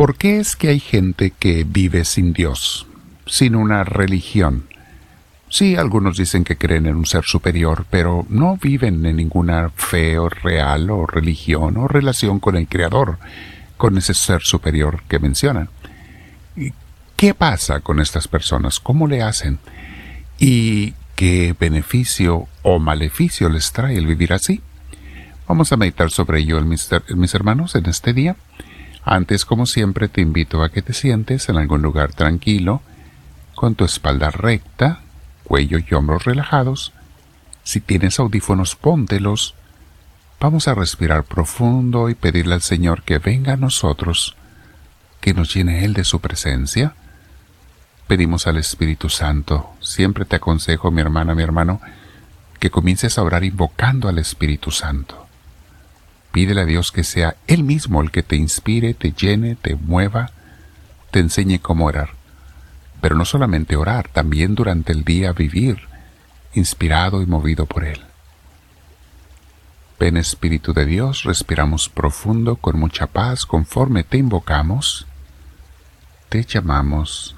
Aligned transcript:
¿Por 0.00 0.16
qué 0.16 0.40
es 0.40 0.56
que 0.56 0.68
hay 0.68 0.80
gente 0.80 1.30
que 1.30 1.62
vive 1.64 2.06
sin 2.06 2.32
Dios, 2.32 2.86
sin 3.26 3.54
una 3.54 3.84
religión? 3.84 4.66
Sí, 5.50 5.76
algunos 5.76 6.16
dicen 6.16 6.42
que 6.42 6.56
creen 6.56 6.86
en 6.86 6.96
un 6.96 7.04
ser 7.04 7.24
superior, 7.24 7.84
pero 7.90 8.24
no 8.30 8.56
viven 8.56 9.04
en 9.04 9.16
ninguna 9.16 9.68
fe 9.68 10.18
o 10.18 10.30
real 10.30 10.88
o 10.88 11.04
religión 11.04 11.76
o 11.76 11.86
relación 11.86 12.40
con 12.40 12.56
el 12.56 12.66
Creador, 12.66 13.18
con 13.76 13.98
ese 13.98 14.14
ser 14.14 14.40
superior 14.40 15.02
que 15.06 15.18
mencionan. 15.18 15.68
¿Qué 17.14 17.34
pasa 17.34 17.80
con 17.80 18.00
estas 18.00 18.26
personas? 18.26 18.80
¿Cómo 18.80 19.06
le 19.06 19.20
hacen? 19.20 19.58
¿Y 20.38 20.94
qué 21.14 21.54
beneficio 21.60 22.48
o 22.62 22.78
maleficio 22.78 23.50
les 23.50 23.70
trae 23.72 23.98
el 23.98 24.06
vivir 24.06 24.32
así? 24.32 24.62
Vamos 25.46 25.72
a 25.72 25.76
meditar 25.76 26.10
sobre 26.10 26.40
ello, 26.40 26.58
mis, 26.62 26.88
hermanos, 27.34 27.74
en 27.74 27.84
este 27.84 28.14
día. 28.14 28.36
Antes, 29.04 29.44
como 29.44 29.66
siempre, 29.66 30.08
te 30.08 30.20
invito 30.20 30.62
a 30.62 30.70
que 30.70 30.82
te 30.82 30.92
sientes 30.92 31.48
en 31.48 31.56
algún 31.56 31.82
lugar 31.82 32.12
tranquilo, 32.12 32.82
con 33.54 33.74
tu 33.74 33.84
espalda 33.84 34.30
recta, 34.30 35.00
cuello 35.44 35.78
y 35.78 35.94
hombros 35.94 36.24
relajados. 36.24 36.92
Si 37.62 37.80
tienes 37.80 38.18
audífonos, 38.18 38.76
póntelos. 38.76 39.54
Vamos 40.38 40.68
a 40.68 40.74
respirar 40.74 41.24
profundo 41.24 42.08
y 42.08 42.14
pedirle 42.14 42.54
al 42.54 42.62
Señor 42.62 43.02
que 43.02 43.18
venga 43.18 43.54
a 43.54 43.56
nosotros, 43.56 44.36
que 45.20 45.34
nos 45.34 45.52
llene 45.54 45.84
Él 45.84 45.92
de 45.92 46.04
su 46.04 46.20
presencia. 46.20 46.94
Pedimos 48.06 48.46
al 48.46 48.56
Espíritu 48.56 49.08
Santo, 49.08 49.70
siempre 49.80 50.24
te 50.24 50.36
aconsejo, 50.36 50.90
mi 50.90 51.00
hermana, 51.00 51.34
mi 51.34 51.42
hermano, 51.42 51.80
que 52.58 52.70
comiences 52.70 53.18
a 53.18 53.22
orar 53.22 53.44
invocando 53.44 54.08
al 54.08 54.18
Espíritu 54.18 54.70
Santo. 54.70 55.26
Pídele 56.32 56.62
a 56.62 56.64
Dios 56.64 56.92
que 56.92 57.04
sea 57.04 57.36
Él 57.46 57.64
mismo 57.64 58.02
el 58.02 58.10
que 58.10 58.22
te 58.22 58.36
inspire, 58.36 58.94
te 58.94 59.12
llene, 59.12 59.56
te 59.56 59.74
mueva, 59.74 60.30
te 61.10 61.18
enseñe 61.18 61.58
cómo 61.60 61.86
orar. 61.86 62.10
Pero 63.00 63.16
no 63.16 63.24
solamente 63.24 63.76
orar, 63.76 64.08
también 64.08 64.54
durante 64.54 64.92
el 64.92 65.04
día 65.04 65.32
vivir, 65.32 65.88
inspirado 66.54 67.22
y 67.22 67.26
movido 67.26 67.66
por 67.66 67.84
Él. 67.84 68.00
Ven 69.98 70.16
Espíritu 70.16 70.72
de 70.72 70.86
Dios, 70.86 71.24
respiramos 71.24 71.88
profundo 71.88 72.56
con 72.56 72.78
mucha 72.78 73.06
paz 73.06 73.44
conforme 73.44 74.02
te 74.02 74.16
invocamos, 74.16 75.06
te 76.30 76.44
llamamos, 76.44 77.36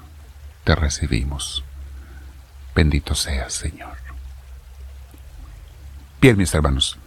te 0.63 0.75
recibimos. 0.75 1.63
Bendito 2.73 3.15
seas, 3.15 3.53
Señor. 3.53 3.97
Bien, 6.21 6.37
mis 6.37 6.53
hermanos, 6.53 6.97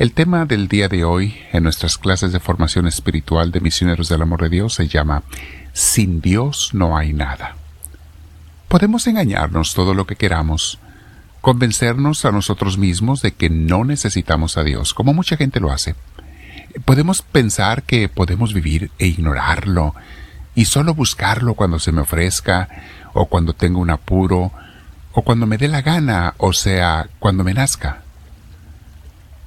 el 0.00 0.14
tema 0.14 0.46
del 0.46 0.66
día 0.66 0.88
de 0.88 1.04
hoy 1.04 1.36
en 1.52 1.62
nuestras 1.62 1.98
clases 1.98 2.32
de 2.32 2.40
formación 2.40 2.86
espiritual 2.86 3.52
de 3.52 3.60
misioneros 3.60 4.08
del 4.08 4.22
amor 4.22 4.40
de 4.40 4.48
Dios 4.48 4.72
se 4.72 4.88
llama 4.88 5.24
Sin 5.74 6.22
Dios 6.22 6.70
no 6.72 6.96
hay 6.96 7.12
nada. 7.12 7.56
Podemos 8.68 9.06
engañarnos 9.06 9.74
todo 9.74 9.92
lo 9.92 10.06
que 10.06 10.16
queramos, 10.16 10.78
convencernos 11.42 12.24
a 12.24 12.32
nosotros 12.32 12.78
mismos 12.78 13.20
de 13.20 13.32
que 13.32 13.50
no 13.50 13.84
necesitamos 13.84 14.56
a 14.56 14.64
Dios, 14.64 14.94
como 14.94 15.12
mucha 15.12 15.36
gente 15.36 15.60
lo 15.60 15.70
hace. 15.70 15.94
Podemos 16.86 17.20
pensar 17.20 17.82
que 17.82 18.08
podemos 18.08 18.54
vivir 18.54 18.90
e 18.98 19.06
ignorarlo, 19.06 19.94
y 20.54 20.64
solo 20.64 20.94
buscarlo 20.94 21.52
cuando 21.52 21.78
se 21.78 21.92
me 21.92 22.00
ofrezca, 22.00 22.70
o 23.12 23.26
cuando 23.26 23.52
tengo 23.52 23.80
un 23.80 23.90
apuro, 23.90 24.50
o 25.12 25.22
cuando 25.22 25.46
me 25.46 25.58
dé 25.58 25.68
la 25.68 25.82
gana, 25.82 26.32
o 26.38 26.54
sea, 26.54 27.10
cuando 27.18 27.44
me 27.44 27.52
nazca. 27.52 28.00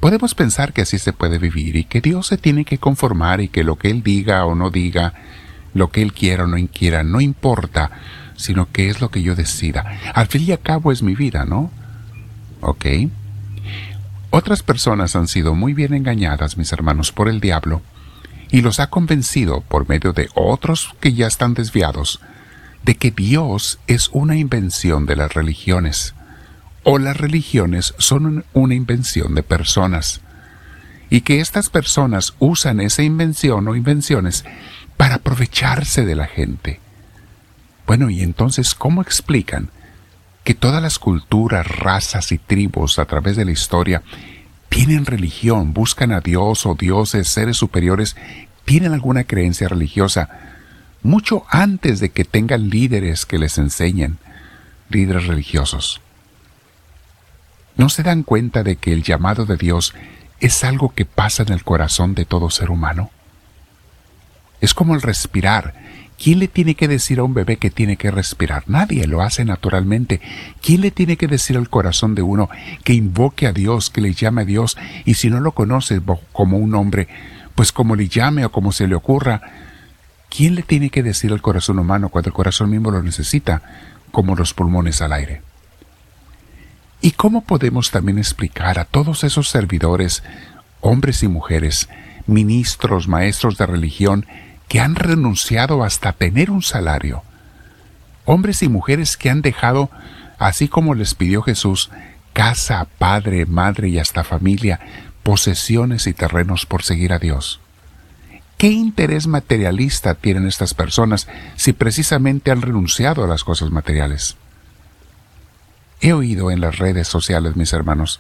Podemos 0.04 0.36
pensar 0.36 0.74
que 0.74 0.82
así 0.82 1.00
se 1.00 1.14
puede 1.14 1.38
vivir 1.38 1.78
y 1.78 1.86
que 1.86 2.02
Dios 2.02 2.28
se 2.28 2.38
tiene 2.38 2.66
que 2.66 2.78
conformar 2.78 3.40
y 3.40 3.48
que 3.48 3.64
lo 3.64 3.78
que 3.78 3.90
Él 3.90 4.04
diga 4.04 4.44
o 4.44 4.54
no 4.54 4.70
diga, 4.70 5.14
lo 5.74 5.92
que 5.92 6.02
Él 6.02 6.12
quiera 6.12 6.44
o 6.44 6.48
no 6.48 6.58
quiera, 6.68 7.04
no 7.04 7.22
importa, 7.22 7.90
sino 8.36 8.70
que 8.70 8.90
es 8.90 9.00
lo 9.00 9.08
que 9.08 9.22
yo 9.22 9.34
decida. 9.34 9.98
Al 10.14 10.28
fin 10.28 10.42
y 10.42 10.52
al 10.52 10.60
cabo 10.60 10.92
es 10.92 11.04
mi 11.04 11.16
vida, 11.16 11.46
¿no? 11.46 11.72
¿Ok? 12.60 12.86
Otras 14.30 14.62
personas 14.62 15.16
han 15.16 15.30
sido 15.30 15.56
muy 15.56 15.74
bien 15.74 15.94
engañadas, 15.94 16.58
mis 16.58 16.74
hermanos, 16.74 17.14
por 17.14 17.30
el 17.30 17.40
diablo, 17.40 17.82
y 18.52 18.60
los 18.60 18.82
ha 18.82 18.90
convencido, 18.90 19.62
por 19.62 19.88
medio 19.88 20.12
de 20.12 20.28
otros 20.36 20.94
que 21.00 21.14
ya 21.14 21.28
están 21.28 21.54
desviados, 21.54 22.20
de 22.84 22.96
que 22.96 23.12
Dios 23.12 23.80
es 23.88 24.10
una 24.12 24.36
invención 24.36 25.06
de 25.06 25.16
las 25.16 25.34
religiones 25.34 26.14
o 26.84 27.00
las 27.00 27.18
religiones 27.18 27.94
son 27.98 28.46
una 28.54 28.76
invención 28.76 29.36
de 29.36 29.44
personas 29.44 30.22
y 31.10 31.22
que 31.22 31.40
estas 31.40 31.70
personas 31.70 32.34
usan 32.40 32.82
esa 32.82 33.04
invención 33.04 33.68
o 33.68 33.76
invenciones 33.76 34.46
para 34.98 35.16
aprovecharse 35.16 36.06
de 36.06 36.16
la 36.16 36.28
gente. 36.28 36.80
Bueno, 37.86 38.10
y 38.10 38.22
entonces, 38.22 38.76
¿cómo 38.76 39.02
explican 39.02 39.70
que 40.44 40.54
todas 40.54 40.82
las 40.82 41.00
culturas, 41.00 41.68
razas 41.68 42.32
y 42.32 42.38
tribus 42.38 43.00
a 43.00 43.06
través 43.06 43.36
de 43.36 43.46
la 43.46 43.52
historia 43.52 44.02
tienen 44.70 45.06
religión, 45.06 45.74
buscan 45.74 46.12
a 46.12 46.20
Dios 46.20 46.66
o 46.66 46.76
dioses, 46.76 47.28
seres 47.28 47.58
superiores, 47.58 48.16
tienen 48.66 48.94
alguna 48.94 49.24
creencia 49.24 49.68
religiosa, 49.68 50.30
mucho 51.02 51.46
antes 51.50 52.00
de 52.00 52.10
que 52.10 52.24
tengan 52.24 52.70
líderes 52.70 53.26
que 53.26 53.38
les 53.38 53.58
enseñen, 53.58 54.18
líderes 54.90 55.28
religiosos? 55.28 56.02
¿No 57.76 57.90
se 57.90 58.04
dan 58.04 58.24
cuenta 58.24 58.64
de 58.64 58.76
que 58.76 58.94
el 58.94 59.04
llamado 59.04 59.46
de 59.46 59.58
Dios 59.58 59.94
es 60.40 60.64
algo 60.64 60.94
que 60.94 61.06
pasa 61.06 61.44
en 61.44 61.52
el 61.52 61.64
corazón 61.64 62.14
de 62.14 62.26
todo 62.26 62.50
ser 62.50 62.70
humano? 62.70 63.10
Es 64.62 64.74
como 64.74 64.94
el 64.94 65.02
respirar. 65.02 65.74
¿Quién 66.22 66.40
le 66.40 66.48
tiene 66.48 66.76
que 66.76 66.88
decir 66.88 67.20
a 67.20 67.24
un 67.24 67.34
bebé 67.34 67.58
que 67.58 67.72
tiene 67.72 67.98
que 67.98 68.12
respirar? 68.12 68.64
Nadie 68.68 69.08
lo 69.08 69.22
hace 69.24 69.44
naturalmente. 69.44 70.22
¿Quién 70.62 70.82
le 70.82 70.92
tiene 70.92 71.18
que 71.18 71.28
decir 71.28 71.58
al 71.58 71.70
corazón 71.70 72.14
de 72.14 72.22
uno 72.22 72.48
que 72.84 72.94
invoque 72.94 73.48
a 73.48 73.54
Dios, 73.54 73.90
que 73.90 74.02
le 74.02 74.14
llame 74.14 74.44
a 74.44 74.46
Dios? 74.46 74.78
Y 75.04 75.16
si 75.16 75.32
no 75.32 75.40
lo 75.40 75.54
conoce 75.54 76.00
como 76.32 76.58
un 76.58 76.76
hombre, 76.76 77.08
pues 77.56 77.72
como 77.72 77.96
le 77.96 78.08
llame 78.08 78.46
o 78.46 78.52
como 78.52 78.72
se 78.72 78.88
le 78.88 78.96
ocurra, 78.96 79.42
¿quién 80.30 80.54
le 80.54 80.62
tiene 80.62 80.92
que 80.92 81.04
decir 81.04 81.32
al 81.32 81.42
corazón 81.42 81.80
humano 81.80 82.10
cuando 82.10 82.30
el 82.30 82.36
corazón 82.36 82.70
mismo 82.70 82.92
lo 82.92 83.02
necesita, 83.02 83.64
como 84.12 84.36
los 84.36 84.54
pulmones 84.54 85.02
al 85.02 85.14
aire? 85.14 85.42
¿Y 87.04 87.12
cómo 87.12 87.42
podemos 87.42 87.92
también 87.92 88.18
explicar 88.18 88.80
a 88.80 88.86
todos 88.86 89.26
esos 89.26 89.50
servidores, 89.50 90.24
hombres 90.80 91.22
y 91.22 91.28
mujeres, 91.28 91.90
ministros, 92.28 93.10
maestros 93.10 93.58
de 93.58 93.66
religión, 93.66 94.26
que 94.70 94.80
han 94.80 94.96
renunciado 94.96 95.84
hasta 95.84 96.14
tener 96.14 96.50
un 96.50 96.62
salario? 96.62 97.22
Hombres 98.24 98.64
y 98.64 98.70
mujeres 98.70 99.18
que 99.18 99.30
han 99.30 99.42
dejado, 99.42 99.90
así 100.40 100.70
como 100.70 100.96
les 100.96 101.14
pidió 101.14 101.42
Jesús, 101.42 101.90
casa, 102.32 102.88
padre, 102.98 103.46
madre 103.46 103.90
y 103.90 104.00
hasta 104.00 104.24
familia, 104.24 104.80
posesiones 105.24 106.08
y 106.08 106.14
terrenos 106.14 106.66
por 106.66 106.84
seguir 106.84 107.12
a 107.12 107.20
Dios. 107.20 107.60
¿Qué 108.58 108.70
interés 108.70 109.28
materialista 109.28 110.16
tienen 110.16 110.48
estas 110.48 110.74
personas 110.74 111.28
si 111.58 111.74
precisamente 111.74 112.50
han 112.50 112.62
renunciado 112.62 113.26
a 113.26 113.28
las 113.28 113.44
cosas 113.44 113.72
materiales? 113.72 114.38
He 116.04 116.12
oído 116.12 116.52
en 116.52 116.60
las 116.60 116.80
redes 116.80 117.08
sociales, 117.08 117.56
mis 117.56 117.72
hermanos, 117.72 118.20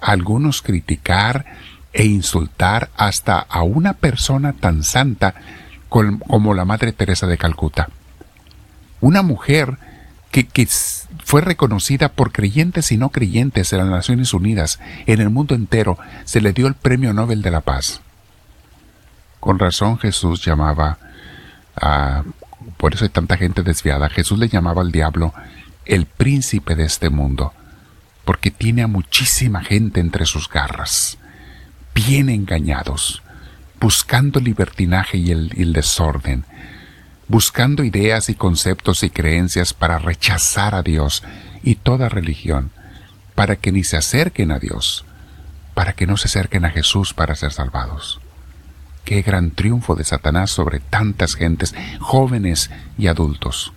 algunos 0.00 0.62
criticar 0.62 1.46
e 1.92 2.04
insultar 2.06 2.90
hasta 2.96 3.40
a 3.40 3.64
una 3.64 3.94
persona 3.94 4.52
tan 4.52 4.84
santa 4.84 5.34
como 5.88 6.54
la 6.54 6.64
Madre 6.64 6.92
Teresa 6.92 7.26
de 7.26 7.36
Calcuta. 7.36 7.88
Una 9.00 9.22
mujer 9.22 9.78
que, 10.30 10.46
fue 11.24 11.40
reconocida 11.40 12.10
por 12.10 12.30
creyentes 12.30 12.92
y 12.92 12.98
no 12.98 13.08
creyentes 13.08 13.72
en 13.72 13.80
las 13.80 13.88
Naciones 13.88 14.32
Unidas, 14.32 14.78
en 15.06 15.20
el 15.20 15.30
mundo 15.30 15.56
entero, 15.56 15.98
se 16.24 16.40
le 16.40 16.52
dio 16.52 16.68
el 16.68 16.74
Premio 16.74 17.12
Nobel 17.12 17.42
de 17.42 17.50
la 17.50 17.62
Paz. 17.62 18.00
Con 19.40 19.58
razón 19.58 19.98
Jesús 19.98 20.44
llamaba 20.44 20.98
a... 21.74 22.22
Por 22.76 22.94
eso 22.94 23.04
hay 23.04 23.10
tanta 23.10 23.36
gente 23.36 23.64
desviada. 23.64 24.08
Jesús 24.08 24.38
le 24.38 24.48
llamaba 24.48 24.82
al 24.82 24.92
diablo 24.92 25.34
el 25.88 26.06
príncipe 26.06 26.76
de 26.76 26.84
este 26.84 27.10
mundo, 27.10 27.52
porque 28.24 28.50
tiene 28.50 28.82
a 28.82 28.86
muchísima 28.86 29.64
gente 29.64 30.00
entre 30.00 30.26
sus 30.26 30.48
garras, 30.48 31.18
bien 31.94 32.28
engañados, 32.28 33.22
buscando 33.80 34.38
libertinaje 34.38 35.16
y 35.16 35.30
el, 35.30 35.52
y 35.56 35.62
el 35.62 35.72
desorden, 35.72 36.44
buscando 37.26 37.82
ideas 37.84 38.28
y 38.28 38.34
conceptos 38.34 39.02
y 39.02 39.10
creencias 39.10 39.72
para 39.72 39.98
rechazar 39.98 40.74
a 40.74 40.82
Dios 40.82 41.24
y 41.62 41.76
toda 41.76 42.10
religión, 42.10 42.70
para 43.34 43.56
que 43.56 43.72
ni 43.72 43.82
se 43.82 43.96
acerquen 43.96 44.52
a 44.52 44.58
Dios, 44.58 45.06
para 45.72 45.94
que 45.94 46.06
no 46.06 46.18
se 46.18 46.28
acerquen 46.28 46.66
a 46.66 46.70
Jesús 46.70 47.14
para 47.14 47.34
ser 47.34 47.52
salvados. 47.52 48.20
Qué 49.06 49.22
gran 49.22 49.52
triunfo 49.52 49.94
de 49.94 50.04
Satanás 50.04 50.50
sobre 50.50 50.80
tantas 50.80 51.34
gentes, 51.34 51.74
jóvenes 51.98 52.70
y 52.98 53.06
adultos. 53.06 53.72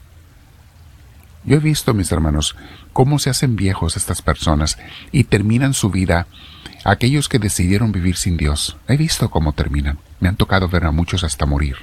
Yo 1.43 1.57
he 1.57 1.59
visto, 1.59 1.93
mis 1.93 2.11
hermanos, 2.11 2.55
cómo 2.93 3.17
se 3.17 3.29
hacen 3.29 3.55
viejos 3.55 3.97
estas 3.97 4.21
personas 4.21 4.77
y 5.11 5.23
terminan 5.23 5.73
su 5.73 5.89
vida 5.89 6.27
aquellos 6.83 7.29
que 7.29 7.39
decidieron 7.39 7.91
vivir 7.91 8.15
sin 8.15 8.37
Dios. 8.37 8.77
He 8.87 8.97
visto 8.97 9.29
cómo 9.29 9.53
terminan. 9.53 9.97
Me 10.19 10.29
han 10.29 10.35
tocado 10.35 10.69
ver 10.69 10.85
a 10.85 10.91
muchos 10.91 11.23
hasta 11.23 11.45
morir. 11.45 11.77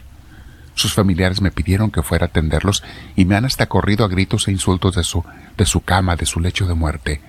Sus 0.74 0.94
familiares 0.94 1.40
me 1.40 1.50
pidieron 1.50 1.90
que 1.90 2.02
fuera 2.02 2.26
a 2.26 2.28
atenderlos 2.28 2.84
y 3.16 3.24
me 3.24 3.34
han 3.34 3.44
hasta 3.44 3.66
corrido 3.66 4.04
a 4.04 4.08
gritos 4.08 4.46
e 4.46 4.52
insultos 4.52 4.94
de 4.94 5.02
su, 5.02 5.24
de 5.56 5.66
su 5.66 5.80
cama, 5.80 6.14
de 6.14 6.24
su 6.24 6.38
lecho 6.38 6.66
de 6.66 6.74
muerte, 6.74 7.20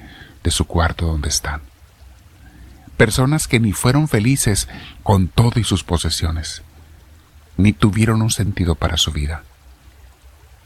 de 0.44 0.52
su 0.52 0.66
cuarto 0.66 1.08
donde 1.08 1.30
están. 1.30 1.62
Personas 2.96 3.48
que 3.48 3.60
ni 3.60 3.72
fueron 3.72 4.08
felices 4.08 4.68
con 5.02 5.30
todo 5.30 5.60
y 5.60 5.64
sus 5.64 5.84
posesiones, 5.84 6.62
ni 7.58 7.74
tuvieron 7.74 8.22
un 8.22 8.30
sentido 8.30 8.76
para 8.76 8.98
su 8.98 9.12
vida. 9.12 9.44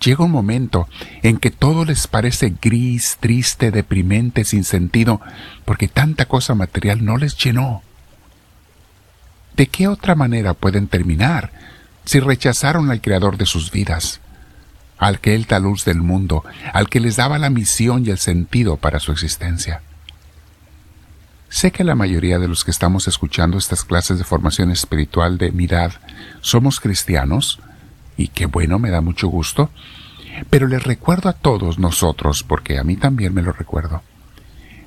Llega 0.04 0.26
un 0.26 0.32
momento 0.32 0.90
en 1.22 1.38
que 1.38 1.50
todo 1.50 1.86
les 1.86 2.08
parece 2.08 2.54
gris, 2.62 3.18
triste, 3.20 3.72
deprimente, 3.72 4.44
sin 4.44 4.66
sentido, 4.66 5.22
porque 5.66 5.88
tanta 5.88 6.26
cosa 6.26 6.56
material 6.56 7.06
no 7.06 7.18
les 7.18 7.38
llenó. 7.38 7.84
¿De 9.56 9.68
qué 9.68 9.88
otra 9.88 10.16
manera 10.16 10.54
pueden 10.56 10.88
terminar 10.88 11.52
si 12.06 12.20
rechazaron 12.20 12.92
al 12.92 13.02
Creador 13.02 13.38
de 13.38 13.46
sus 13.46 13.72
vidas, 13.72 14.20
al 14.98 15.20
que 15.20 15.36
Él 15.36 15.46
da 15.48 15.60
luz 15.60 15.86
del 15.86 16.02
mundo, 16.02 16.44
al 16.74 16.90
que 16.90 17.00
les 17.00 17.16
daba 17.16 17.38
la 17.38 17.50
misión 17.50 18.06
y 18.06 18.10
el 18.10 18.18
sentido 18.18 18.78
para 18.78 19.00
su 19.00 19.12
existencia? 19.12 19.82
Sé 21.48 21.72
que 21.72 21.84
la 21.84 21.96
mayoría 21.96 22.40
de 22.40 22.48
los 22.48 22.66
que 22.66 22.72
estamos 22.72 23.08
escuchando 23.08 23.58
estas 23.58 23.86
clases 23.86 24.18
de 24.18 24.24
formación 24.24 24.72
espiritual 24.72 25.38
de 25.38 25.52
mirad 25.52 25.92
somos 26.42 26.80
cristianos, 26.80 27.60
y 28.18 28.30
qué 28.30 28.46
bueno, 28.46 28.80
me 28.80 28.90
da 28.90 29.02
mucho 29.02 29.28
gusto, 29.28 29.70
pero 30.50 30.68
les 30.68 30.84
recuerdo 30.84 31.30
a 31.30 31.34
todos 31.34 31.80
nosotros, 31.80 32.44
porque 32.44 32.78
a 32.78 32.84
mí 32.84 32.96
también 32.96 33.34
me 33.34 33.42
lo 33.42 33.52
recuerdo, 33.52 34.02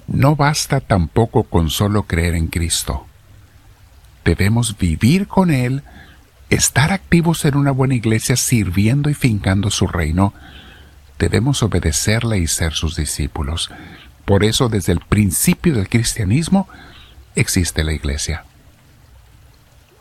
no 0.07 0.37
basta 0.37 0.81
tampoco 0.81 1.45
con 1.45 1.71
solo 1.71 2.05
creer 2.05 2.35
en 2.35 2.47
Cristo. 2.49 3.07
Debemos 4.25 4.77
vivir 4.79 5.27
con 5.29 5.51
Él, 5.51 5.83
estar 6.51 6.93
activos 6.93 7.45
en 7.45 7.57
una 7.57 7.71
buena 7.71 7.95
iglesia 7.95 8.37
sirviendo 8.37 9.11
y 9.11 9.15
fincando 9.15 9.71
su 9.71 9.87
reino. 9.87 10.33
Debemos 11.19 11.63
obedecerle 11.63 12.39
y 12.39 12.47
ser 12.47 12.73
sus 12.73 12.97
discípulos. 12.97 13.71
Por 14.25 14.43
eso 14.43 14.69
desde 14.69 14.93
el 14.93 15.01
principio 15.01 15.75
del 15.75 15.89
cristianismo 15.89 16.69
existe 17.37 17.85
la 17.85 17.93
iglesia. 17.93 18.46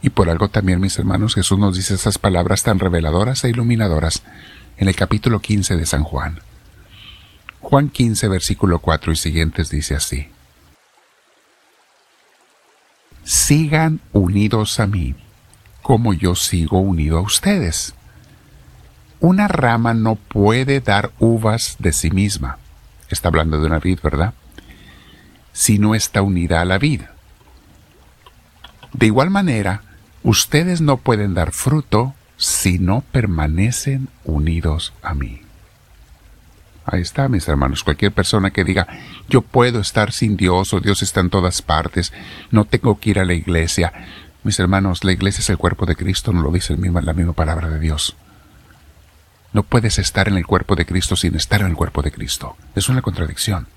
Y 0.06 0.12
por 0.12 0.30
algo 0.30 0.50
también, 0.50 0.80
mis 0.80 1.00
hermanos, 1.00 1.34
Jesús 1.34 1.57
nos 1.57 1.75
dice 1.75 1.96
esas 1.96 2.19
palabras 2.19 2.62
tan 2.62 2.78
reveladoras 2.78 3.44
e 3.44 3.50
iluminadoras 3.50 4.22
en 4.78 4.88
el 4.88 4.96
capítulo 4.96 5.40
15 5.40 5.78
de 5.78 5.88
San 5.88 6.04
Juan. 6.04 6.42
Juan 7.60 7.90
15, 7.90 8.28
versículo 8.28 8.78
4 8.78 9.13
y 9.13 9.16
siguientes 9.16 9.72
dice 9.72 9.96
así. 9.96 10.28
Sigan 13.24 14.00
unidos 14.13 14.80
a 14.80 14.86
mí, 14.86 15.16
como 15.81 16.13
yo 16.13 16.36
sigo 16.36 16.78
unido 16.78 17.18
a 17.18 17.22
ustedes. 17.22 17.96
Una 19.19 19.48
rama 19.48 19.96
no 19.96 20.18
puede 20.18 20.81
dar 20.81 21.13
uvas 21.18 21.78
de 21.80 21.92
sí 21.94 22.12
misma 22.12 22.60
está 23.10 23.30
hablando 23.30 23.60
de 23.60 23.66
una 23.66 23.80
vid, 23.80 24.02
¿verdad? 24.04 24.36
Si 25.52 25.80
no 25.80 25.96
está 25.96 26.22
unida 26.22 26.62
a 26.62 26.66
la 26.66 26.78
vid. 26.78 27.02
De 28.94 29.07
igual 29.07 29.31
manera, 29.31 29.81
ustedes 30.25 30.81
no 30.81 30.98
pueden 30.98 31.36
dar 31.36 31.51
fruto 31.51 32.16
si 32.36 32.80
no 32.80 33.04
permanecen 33.12 34.10
unidos 34.24 34.92
a 35.04 35.13
mí. 35.13 35.42
Ahí 36.83 37.01
está, 37.01 37.30
mis 37.30 37.48
hermanos. 37.48 37.83
Cualquier 37.83 38.12
persona 38.12 38.51
que 38.51 38.63
diga, 38.63 38.88
yo 39.30 39.42
puedo 39.42 39.80
estar 39.80 40.12
sin 40.12 40.36
Dios 40.36 40.74
o 40.74 40.80
Dios 40.80 41.01
está 41.04 41.19
en 41.22 41.30
todas 41.30 41.62
partes, 41.62 42.12
no 42.51 42.66
tengo 42.66 43.00
que 43.00 43.12
ir 43.12 43.19
a 43.19 43.25
la 43.25 43.33
iglesia. 43.33 43.94
Mis 44.44 44.60
hermanos, 44.60 45.04
la 45.04 45.12
iglesia 45.12 45.42
es 45.42 45.50
el 45.50 45.57
cuerpo 45.57 45.86
de 45.86 45.95
Cristo, 45.95 46.33
no 46.33 46.42
lo 46.42 46.51
dice 46.51 46.75
la 46.75 47.13
misma 47.13 47.33
palabra 47.33 47.69
de 47.69 47.80
Dios. 47.80 48.16
No 49.54 49.63
puedes 49.63 50.00
estar 50.00 50.28
en 50.28 50.38
el 50.38 50.45
cuerpo 50.45 50.75
de 50.75 50.86
Cristo 50.86 51.16
sin 51.16 51.36
estar 51.36 51.62
en 51.62 51.68
el 51.68 51.75
cuerpo 51.75 52.01
de 52.01 52.12
Cristo. 52.12 52.57
Es 52.75 52.89
una 52.89 53.01
contradicción. 53.01 53.68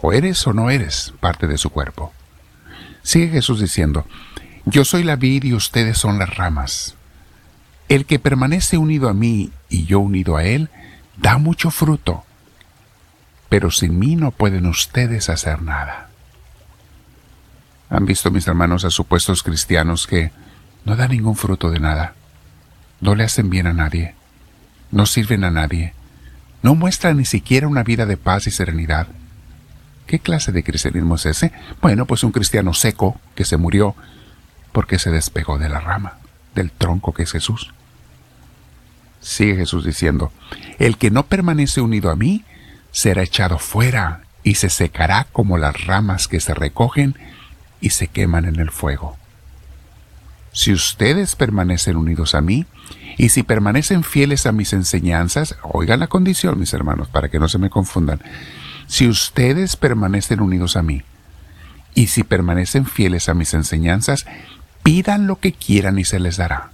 O 0.00 0.12
eres 0.12 0.46
o 0.46 0.52
no 0.52 0.70
eres 0.70 1.12
parte 1.20 1.46
de 1.46 1.58
su 1.58 1.70
cuerpo. 1.70 2.12
Sigue 3.02 3.28
Jesús 3.28 3.60
diciendo, 3.60 4.06
Yo 4.64 4.84
soy 4.84 5.02
la 5.02 5.16
vid 5.16 5.44
y 5.44 5.54
ustedes 5.54 5.98
son 5.98 6.18
las 6.18 6.36
ramas. 6.36 6.94
El 7.88 8.04
que 8.04 8.18
permanece 8.18 8.78
unido 8.78 9.08
a 9.08 9.14
mí 9.14 9.50
y 9.68 9.84
yo 9.84 10.00
unido 10.00 10.36
a 10.36 10.44
él, 10.44 10.70
da 11.16 11.38
mucho 11.38 11.70
fruto. 11.70 12.24
Pero 13.48 13.70
sin 13.70 13.98
mí 13.98 14.14
no 14.14 14.30
pueden 14.30 14.66
ustedes 14.66 15.28
hacer 15.30 15.62
nada. 15.62 16.10
Han 17.88 18.04
visto 18.04 18.30
mis 18.30 18.46
hermanos 18.46 18.84
a 18.84 18.90
supuestos 18.90 19.42
cristianos 19.42 20.06
que 20.06 20.30
no 20.84 20.96
dan 20.96 21.10
ningún 21.10 21.36
fruto 21.36 21.70
de 21.70 21.80
nada. 21.80 22.14
No 23.00 23.14
le 23.14 23.24
hacen 23.24 23.48
bien 23.48 23.66
a 23.66 23.72
nadie 23.72 24.14
no 24.90 25.06
sirven 25.06 25.44
a 25.44 25.50
nadie, 25.50 25.92
no 26.62 26.74
muestran 26.74 27.16
ni 27.16 27.24
siquiera 27.24 27.68
una 27.68 27.82
vida 27.82 28.06
de 28.06 28.16
paz 28.16 28.46
y 28.46 28.50
serenidad. 28.50 29.08
¿Qué 30.06 30.18
clase 30.18 30.52
de 30.52 30.64
cristianismo 30.64 31.16
es 31.16 31.26
ese? 31.26 31.52
Bueno, 31.82 32.06
pues 32.06 32.24
un 32.24 32.32
cristiano 32.32 32.72
seco 32.72 33.20
que 33.34 33.44
se 33.44 33.58
murió 33.58 33.94
porque 34.78 35.00
se 35.00 35.10
despegó 35.10 35.58
de 35.58 35.68
la 35.68 35.80
rama, 35.80 36.18
del 36.54 36.70
tronco 36.70 37.12
que 37.12 37.24
es 37.24 37.32
Jesús. 37.32 37.74
Sigue 39.20 39.56
Jesús 39.56 39.84
diciendo, 39.84 40.30
el 40.78 40.98
que 40.98 41.10
no 41.10 41.26
permanece 41.26 41.80
unido 41.80 42.12
a 42.12 42.14
mí 42.14 42.44
será 42.92 43.24
echado 43.24 43.58
fuera 43.58 44.20
y 44.44 44.54
se 44.54 44.68
secará 44.68 45.26
como 45.32 45.58
las 45.58 45.84
ramas 45.84 46.28
que 46.28 46.38
se 46.38 46.54
recogen 46.54 47.16
y 47.80 47.90
se 47.90 48.06
queman 48.06 48.44
en 48.44 48.60
el 48.60 48.70
fuego. 48.70 49.16
Si 50.52 50.72
ustedes 50.72 51.34
permanecen 51.34 51.96
unidos 51.96 52.36
a 52.36 52.40
mí, 52.40 52.64
y 53.16 53.30
si 53.30 53.42
permanecen 53.42 54.04
fieles 54.04 54.46
a 54.46 54.52
mis 54.52 54.72
enseñanzas, 54.72 55.56
oigan 55.64 55.98
la 55.98 56.06
condición, 56.06 56.56
mis 56.56 56.72
hermanos, 56.72 57.08
para 57.08 57.28
que 57.28 57.40
no 57.40 57.48
se 57.48 57.58
me 57.58 57.68
confundan. 57.68 58.20
Si 58.86 59.08
ustedes 59.08 59.74
permanecen 59.74 60.40
unidos 60.40 60.76
a 60.76 60.84
mí, 60.84 61.02
y 61.98 62.06
si 62.06 62.22
permanecen 62.22 62.86
fieles 62.86 63.28
a 63.28 63.34
mis 63.34 63.54
enseñanzas, 63.54 64.24
pidan 64.88 65.26
lo 65.26 65.38
que 65.38 65.52
quieran 65.52 65.98
y 65.98 66.04
se 66.06 66.18
les 66.18 66.38
dará. 66.38 66.70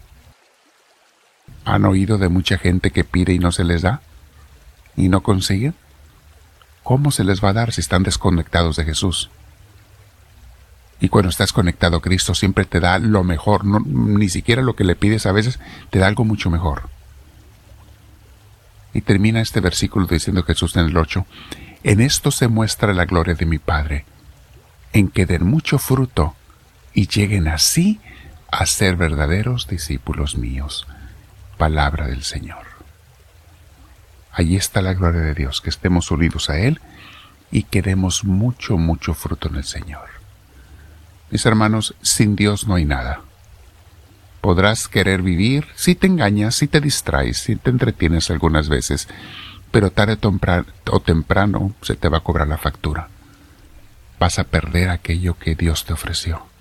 ¿Han 1.64 1.84
oído 1.84 2.16
de 2.16 2.28
mucha 2.28 2.58
gente 2.58 2.92
que 2.92 3.02
pide 3.02 3.32
y 3.32 3.40
no 3.40 3.50
se 3.50 3.64
les 3.64 3.82
da? 3.82 4.02
¿Y 4.94 5.08
no 5.08 5.24
consiguen? 5.24 5.74
¿Cómo 6.84 7.10
se 7.10 7.24
les 7.24 7.42
va 7.42 7.48
a 7.48 7.54
dar 7.54 7.72
si 7.72 7.80
están 7.80 8.04
desconectados 8.04 8.76
de 8.76 8.84
Jesús? 8.84 9.30
Y 11.00 11.08
cuando 11.08 11.28
estás 11.28 11.52
conectado 11.52 11.96
a 11.96 12.00
Cristo 12.00 12.36
siempre 12.36 12.64
te 12.66 12.78
da 12.78 13.00
lo 13.00 13.24
mejor, 13.24 13.64
ni 13.64 14.28
siquiera 14.28 14.62
lo 14.62 14.76
que 14.76 14.84
le 14.84 14.94
pides 14.94 15.26
a 15.26 15.32
veces 15.32 15.58
te 15.90 15.98
da 15.98 16.06
algo 16.06 16.24
mucho 16.24 16.50
mejor. 16.50 16.82
Y 18.92 19.00
termina 19.00 19.40
este 19.40 19.58
versículo 19.58 20.06
diciendo 20.06 20.44
Jesús 20.44 20.76
en 20.76 20.86
el 20.86 20.96
8, 20.96 21.26
en 21.82 22.00
esto 22.00 22.30
se 22.30 22.46
muestra 22.46 22.94
la 22.94 23.06
gloria 23.06 23.34
de 23.34 23.44
mi 23.44 23.58
Padre, 23.58 24.04
en 24.92 25.08
que 25.08 25.26
den 25.26 25.44
mucho 25.44 25.78
fruto 25.78 26.36
y 26.94 27.08
lleguen 27.08 27.48
así 27.48 28.00
a 28.50 28.64
ser 28.66 28.96
verdaderos 28.96 29.66
discípulos 29.66 30.38
míos. 30.38 30.86
Palabra 31.58 32.06
del 32.06 32.22
Señor. 32.22 32.64
Allí 34.32 34.56
está 34.56 34.80
la 34.80 34.94
gloria 34.94 35.20
de 35.20 35.34
Dios, 35.34 35.60
que 35.60 35.70
estemos 35.70 36.10
unidos 36.10 36.50
a 36.50 36.58
Él 36.58 36.80
y 37.50 37.64
que 37.64 37.82
demos 37.82 38.24
mucho, 38.24 38.76
mucho 38.78 39.14
fruto 39.14 39.48
en 39.48 39.56
el 39.56 39.64
Señor. 39.64 40.08
Mis 41.30 41.44
hermanos, 41.46 41.94
sin 42.00 42.36
Dios 42.36 42.66
no 42.66 42.76
hay 42.76 42.84
nada. 42.84 43.20
Podrás 44.40 44.88
querer 44.88 45.22
vivir 45.22 45.66
si 45.74 45.94
te 45.94 46.06
engañas, 46.06 46.54
si 46.54 46.68
te 46.68 46.80
distraes, 46.80 47.38
si 47.38 47.56
te 47.56 47.70
entretienes 47.70 48.30
algunas 48.30 48.68
veces, 48.68 49.08
pero 49.70 49.90
tarde 49.90 50.18
o 50.90 51.00
temprano 51.00 51.74
se 51.82 51.96
te 51.96 52.08
va 52.08 52.18
a 52.18 52.22
cobrar 52.22 52.46
la 52.46 52.58
factura. 52.58 53.08
Vas 54.20 54.38
a 54.38 54.44
perder 54.44 54.90
aquello 54.90 55.38
que 55.38 55.54
Dios 55.54 55.84
te 55.84 55.92
ofreció. 55.92 56.53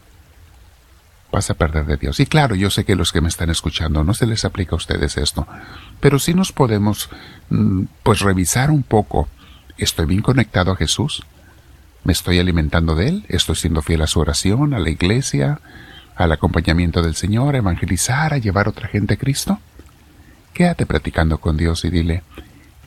Vas 1.33 1.49
a 1.49 1.55
perder 1.55 1.87
de 1.87 1.97
Dios. 1.97 2.19
Y 2.19 2.27
claro, 2.27 2.53
yo 2.53 2.69
sé 2.69 2.85
que 2.85 2.95
los 2.95 3.11
que 3.11 3.19
me 3.19 3.27
están 3.27 3.49
escuchando 3.49 4.03
no 4.03 4.13
se 4.13 4.27
les 4.27 4.45
aplica 4.45 4.73
a 4.73 4.75
ustedes 4.75 5.17
esto, 5.17 5.47
pero 5.99 6.19
sí 6.19 6.35
nos 6.35 6.51
podemos, 6.51 7.09
mm, 7.49 7.85
pues, 8.03 8.19
revisar 8.19 8.69
un 8.69 8.83
poco. 8.83 9.27
¿Estoy 9.79 10.05
bien 10.05 10.21
conectado 10.21 10.71
a 10.71 10.75
Jesús? 10.75 11.23
¿Me 12.03 12.13
estoy 12.13 12.37
alimentando 12.37 12.93
de 12.93 13.09
Él? 13.09 13.25
¿Estoy 13.29 13.55
siendo 13.55 13.81
fiel 13.81 14.03
a 14.03 14.07
su 14.07 14.19
oración, 14.19 14.75
a 14.75 14.79
la 14.79 14.91
iglesia, 14.91 15.59
al 16.15 16.31
acompañamiento 16.31 17.01
del 17.01 17.15
Señor, 17.15 17.55
a 17.55 17.57
evangelizar, 17.57 18.35
a 18.35 18.37
llevar 18.37 18.67
a 18.67 18.69
otra 18.69 18.87
gente 18.87 19.15
a 19.15 19.17
Cristo? 19.17 19.59
Quédate 20.53 20.85
practicando 20.85 21.39
con 21.39 21.57
Dios 21.57 21.83
y 21.83 21.89
dile, 21.89 22.21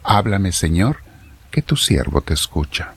háblame 0.05 0.53
Señor, 0.53 0.99
que 1.51 1.63
tu 1.63 1.75
siervo 1.75 2.21
te 2.21 2.35
escucha. 2.35 2.95